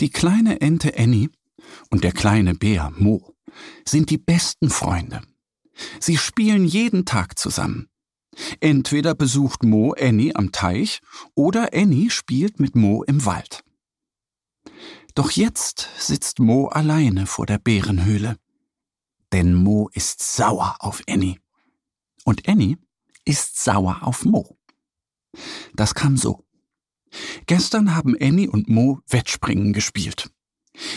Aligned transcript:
Die 0.00 0.10
kleine 0.10 0.62
Ente 0.62 0.96
Annie 0.96 1.28
und 1.90 2.04
der 2.04 2.12
kleine 2.12 2.54
Bär 2.54 2.90
Mo 2.96 3.36
sind 3.84 4.08
die 4.08 4.18
besten 4.18 4.70
Freunde. 4.70 5.20
Sie 5.98 6.16
spielen 6.16 6.64
jeden 6.64 7.04
Tag 7.04 7.38
zusammen. 7.38 7.88
Entweder 8.60 9.14
besucht 9.14 9.62
Mo 9.62 9.94
Annie 9.98 10.34
am 10.34 10.52
Teich 10.52 11.00
oder 11.34 11.74
Annie 11.74 12.10
spielt 12.10 12.60
mit 12.60 12.76
Mo 12.76 13.02
im 13.02 13.26
Wald. 13.26 13.62
Doch 15.14 15.32
jetzt 15.32 15.88
sitzt 15.98 16.38
Mo 16.38 16.68
alleine 16.68 17.26
vor 17.26 17.44
der 17.44 17.58
Bärenhöhle. 17.58 18.36
Denn 19.32 19.54
Mo 19.54 19.90
ist 19.92 20.22
sauer 20.22 20.76
auf 20.78 21.02
Annie. 21.08 21.38
Und 22.24 22.48
Annie 22.48 22.78
ist 23.24 23.62
sauer 23.62 23.98
auf 24.02 24.24
Mo. 24.24 24.56
Das 25.74 25.94
kam 25.94 26.16
so. 26.16 26.44
Gestern 27.46 27.94
haben 27.94 28.16
Annie 28.20 28.50
und 28.50 28.68
Mo 28.68 29.00
Wettspringen 29.08 29.72
gespielt. 29.72 30.30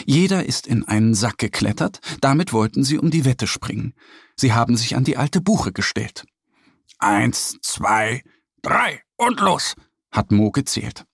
Jeder 0.06 0.46
ist 0.46 0.68
in 0.68 0.88
einen 0.88 1.14
Sack 1.14 1.38
geklettert, 1.40 2.00
damit 2.22 2.54
wollten 2.54 2.84
sie 2.84 2.98
um 2.98 3.10
die 3.10 3.26
Wette 3.26 3.48
springen. 3.48 3.94
Sie 4.36 4.54
haben 4.54 4.78
sich 4.78 4.96
an 4.96 5.04
die 5.04 5.18
alte 5.18 5.42
Buche 5.42 5.72
gestellt. 5.72 6.26
Eins, 7.00 7.58
zwei, 7.62 8.24
drei 8.62 9.02
und 9.18 9.40
los, 9.40 9.76
hat 10.12 10.32
Mo 10.32 10.52
gezählt. 10.52 11.06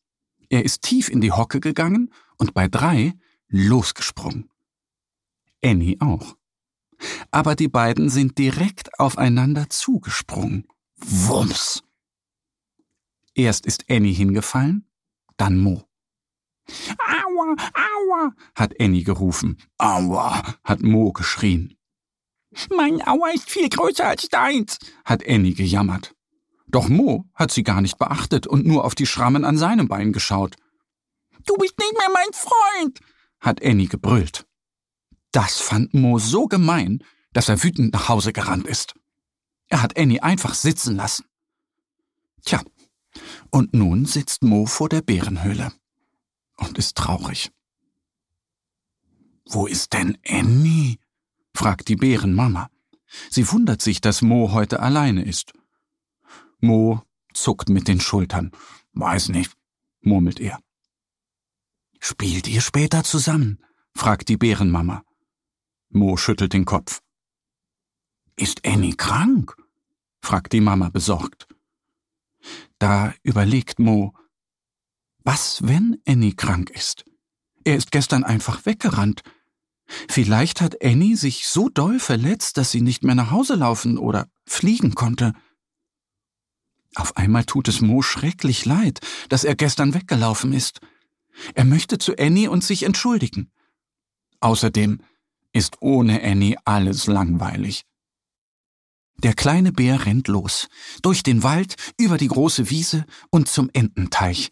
Er 0.50 0.66
ist 0.66 0.82
tief 0.82 1.10
in 1.10 1.22
die 1.22 1.32
Hocke 1.32 1.60
gegangen 1.60 2.14
und 2.38 2.54
bei 2.54 2.68
drei 2.68 3.14
losgesprungen. 3.48 4.50
Annie 5.64 5.98
auch. 6.00 6.36
Aber 7.32 7.56
die 7.56 7.68
beiden 7.68 8.10
sind 8.10 8.38
direkt 8.38 9.00
aufeinander 9.00 9.70
zugesprungen. 9.70 10.68
Wumms! 10.98 11.84
Erst 13.36 13.66
ist 13.66 13.86
Annie 13.90 14.14
hingefallen, 14.14 14.86
dann 15.40 15.58
Mo. 15.58 15.84
Aua, 17.00 17.56
aua, 17.74 18.36
hat 18.56 18.80
Annie 18.80 19.04
gerufen. 19.04 19.58
Aua, 19.78 20.44
hat 20.64 20.82
Mo 20.82 21.12
geschrien. 21.12 21.76
Mein 22.76 23.06
Aua 23.08 23.30
ist 23.34 23.50
viel 23.50 23.70
größer 23.70 24.06
als 24.08 24.28
deins, 24.30 24.78
hat 25.06 25.28
Annie 25.28 25.54
gejammert. 25.54 26.16
Doch 26.68 26.90
Mo 26.90 27.26
hat 27.34 27.52
sie 27.52 27.64
gar 27.64 27.82
nicht 27.82 27.98
beachtet 27.98 28.46
und 28.46 28.66
nur 28.66 28.86
auf 28.86 28.96
die 28.96 29.08
Schrammen 29.08 29.46
an 29.46 29.58
seinem 29.58 29.88
Bein 29.88 30.14
geschaut. 30.14 30.56
Du 31.46 31.56
bist 31.56 31.78
nicht 31.80 31.98
mehr 31.98 32.10
mein 32.14 32.34
Freund, 32.34 33.00
hat 33.40 33.64
Annie 33.64 33.88
gebrüllt. 33.88 34.46
Das 35.32 35.60
fand 35.60 35.94
Mo 35.94 36.20
so 36.20 36.48
gemein, 36.48 37.04
dass 37.34 37.50
er 37.50 37.64
wütend 37.64 37.94
nach 37.94 38.10
Hause 38.10 38.34
gerannt 38.34 38.68
ist. 38.68 38.94
Er 39.68 39.82
hat 39.82 39.98
Annie 39.98 40.22
einfach 40.22 40.54
sitzen 40.54 40.96
lassen. 40.96 41.26
Tja, 42.44 42.62
und 43.52 43.74
nun 43.74 44.06
sitzt 44.06 44.44
Mo 44.44 44.66
vor 44.66 44.90
der 44.90 45.02
Bärenhöhle 45.02 45.72
und 46.58 46.78
ist 46.78 46.98
traurig. 46.98 47.52
Wo 49.46 49.66
ist 49.66 49.94
denn 49.94 50.18
Annie? 50.28 50.98
fragt 51.54 51.88
die 51.88 51.96
Bärenmama. 51.96 52.70
Sie 53.30 53.52
wundert 53.52 53.82
sich, 53.82 54.02
dass 54.02 54.22
Mo 54.22 54.52
heute 54.52 54.80
alleine 54.80 55.24
ist. 55.26 55.54
Mo 56.60 57.02
zuckt 57.34 57.70
mit 57.70 57.88
den 57.88 58.00
Schultern. 58.00 58.52
Weiß 58.94 59.30
nicht, 59.30 59.56
murmelt 60.02 60.40
er. 60.40 60.60
Spielt 62.00 62.48
ihr 62.48 62.62
später 62.62 63.04
zusammen? 63.04 63.64
fragt 63.94 64.30
die 64.30 64.38
Bärenmama. 64.38 65.04
Mo 65.90 66.18
schüttelt 66.18 66.54
den 66.54 66.66
Kopf. 66.66 67.02
Ist 68.36 68.66
Annie 68.66 68.96
krank? 68.96 69.56
fragt 70.22 70.54
die 70.54 70.62
Mama 70.62 70.90
besorgt. 70.90 71.48
Da 72.80 73.14
überlegt 73.24 73.80
Mo, 73.80 74.14
was, 75.24 75.68
wenn 75.68 76.02
Annie 76.08 76.34
krank 76.34 76.70
ist? 76.70 77.06
Er 77.66 77.76
ist 77.76 77.92
gestern 77.92 78.24
einfach 78.24 78.66
weggerannt. 78.66 79.22
Vielleicht 80.08 80.62
hat 80.62 80.84
Annie 80.84 81.18
sich 81.18 81.48
so 81.48 81.70
doll 81.70 82.00
verletzt, 82.00 82.58
dass 82.58 82.72
sie 82.72 82.82
nicht 82.82 83.04
mehr 83.04 83.16
nach 83.16 83.32
Hause 83.32 83.56
laufen 83.56 83.98
oder 83.98 84.28
fliegen 84.46 84.96
konnte. 84.96 85.34
Auf 86.96 87.18
einmal 87.18 87.44
tut 87.44 87.68
es 87.68 87.82
Mo 87.82 88.02
schrecklich 88.02 88.66
leid, 88.66 89.00
dass 89.30 89.44
er 89.44 89.56
gestern 89.56 89.94
weggelaufen 89.94 90.54
ist. 90.54 90.80
Er 91.54 91.66
möchte 91.66 91.98
zu 91.98 92.18
Annie 92.18 92.50
und 92.50 92.64
sich 92.64 92.84
entschuldigen. 92.84 93.52
Außerdem 94.40 95.02
ist 95.52 95.82
ohne 95.82 96.24
Annie 96.24 96.58
alles 96.66 97.08
langweilig. 97.08 97.86
Der 99.24 99.34
kleine 99.34 99.74
Bär 99.74 100.06
rennt 100.06 100.30
los, 100.30 100.70
durch 101.02 101.24
den 101.24 101.44
Wald, 101.44 101.76
über 101.98 102.18
die 102.18 102.30
große 102.30 102.70
Wiese 102.70 103.06
und 103.30 103.50
zum 103.50 103.70
Ententeich. 103.74 104.50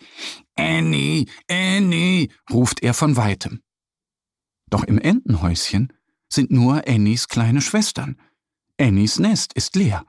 Annie, 0.55 1.25
Annie, 1.49 2.27
ruft 2.51 2.83
er 2.83 2.93
von 2.93 3.15
weitem. 3.15 3.61
Doch 4.69 4.83
im 4.83 4.99
Entenhäuschen 4.99 5.93
sind 6.29 6.51
nur 6.51 6.85
Annies 6.85 7.29
kleine 7.29 7.61
Schwestern. 7.61 8.19
Annies 8.77 9.19
Nest 9.19 9.53
ist 9.53 9.75
leer. 9.77 10.05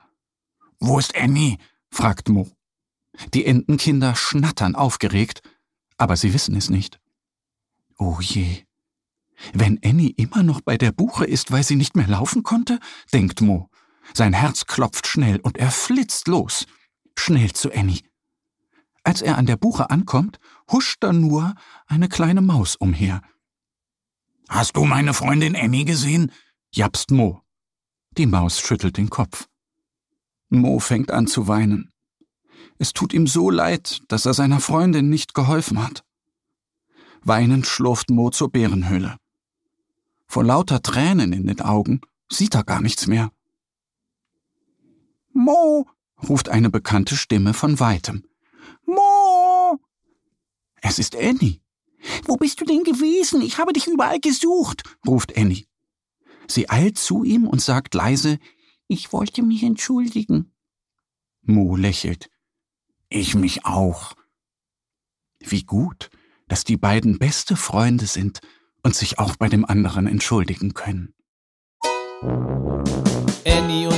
Wo 0.80 0.98
ist 0.98 1.16
Annie? 1.16 1.58
fragt 1.90 2.28
Mo. 2.28 2.50
Die 3.34 3.46
Entenkinder 3.46 4.16
schnattern 4.16 4.74
aufgeregt, 4.74 5.42
aber 5.96 6.16
sie 6.16 6.34
wissen 6.34 6.56
es 6.56 6.68
nicht. 6.68 7.00
Oh 7.96 8.18
je. 8.20 8.64
Wenn 9.52 9.78
Annie 9.84 10.10
immer 10.16 10.42
noch 10.42 10.60
bei 10.60 10.76
der 10.76 10.90
Buche 10.90 11.24
ist, 11.24 11.52
weil 11.52 11.62
sie 11.62 11.76
nicht 11.76 11.96
mehr 11.96 12.08
laufen 12.08 12.42
konnte, 12.42 12.80
denkt 13.12 13.40
Mo. 13.40 13.70
Sein 14.14 14.32
Herz 14.32 14.66
klopft 14.66 15.06
schnell 15.06 15.40
und 15.40 15.58
er 15.58 15.70
flitzt 15.70 16.28
los. 16.28 16.66
Schnell 17.16 17.52
zu 17.52 17.72
Annie. 17.72 18.02
Als 19.04 19.22
er 19.22 19.38
an 19.38 19.46
der 19.46 19.56
Buche 19.56 19.90
ankommt, 19.90 20.38
huscht 20.70 20.98
da 21.00 21.12
nur 21.12 21.54
eine 21.86 22.08
kleine 22.08 22.42
Maus 22.42 22.76
umher. 22.76 23.22
Hast 24.48 24.76
du 24.76 24.84
meine 24.84 25.14
Freundin 25.14 25.56
Annie 25.56 25.84
gesehen? 25.84 26.32
japst 26.70 27.10
Mo. 27.10 27.42
Die 28.16 28.26
Maus 28.26 28.60
schüttelt 28.60 28.96
den 28.96 29.10
Kopf. 29.10 29.48
Mo 30.48 30.78
fängt 30.78 31.10
an 31.10 31.26
zu 31.26 31.48
weinen. 31.48 31.92
Es 32.78 32.92
tut 32.92 33.12
ihm 33.12 33.26
so 33.26 33.50
leid, 33.50 34.00
dass 34.08 34.26
er 34.26 34.34
seiner 34.34 34.60
Freundin 34.60 35.08
nicht 35.08 35.34
geholfen 35.34 35.82
hat. 35.82 36.04
Weinend 37.22 37.66
schlurft 37.66 38.10
Mo 38.10 38.30
zur 38.30 38.50
Bärenhöhle. 38.50 39.16
Vor 40.26 40.44
lauter 40.44 40.82
Tränen 40.82 41.32
in 41.32 41.46
den 41.46 41.60
Augen 41.60 42.00
sieht 42.30 42.54
er 42.54 42.64
gar 42.64 42.80
nichts 42.80 43.06
mehr. 43.06 43.32
Mo, 45.32 45.86
ruft 46.28 46.48
eine 46.48 46.70
bekannte 46.70 47.16
Stimme 47.16 47.54
von 47.54 47.80
weitem. 47.80 48.24
Mo! 48.84 49.78
Es 50.80 50.98
ist 50.98 51.16
Annie. 51.16 51.60
Wo 52.24 52.36
bist 52.36 52.60
du 52.60 52.64
denn 52.64 52.84
gewesen? 52.84 53.42
Ich 53.42 53.58
habe 53.58 53.72
dich 53.72 53.86
überall 53.86 54.20
gesucht, 54.20 54.82
ruft 55.06 55.36
Annie. 55.36 55.66
Sie 56.46 56.70
eilt 56.70 56.98
zu 56.98 57.24
ihm 57.24 57.46
und 57.46 57.60
sagt 57.60 57.94
leise, 57.94 58.38
ich 58.86 59.12
wollte 59.12 59.42
mich 59.42 59.62
entschuldigen. 59.62 60.52
Mo 61.42 61.76
lächelt. 61.76 62.30
Ich 63.10 63.34
mich 63.34 63.64
auch. 63.64 64.14
Wie 65.40 65.62
gut, 65.64 66.10
dass 66.46 66.64
die 66.64 66.76
beiden 66.76 67.18
beste 67.18 67.56
Freunde 67.56 68.06
sind 68.06 68.40
und 68.82 68.94
sich 68.94 69.18
auch 69.18 69.36
bei 69.36 69.48
dem 69.48 69.64
anderen 69.64 70.06
entschuldigen 70.06 70.74
können. 70.74 71.14
Annie 73.44 73.88
und 73.88 73.97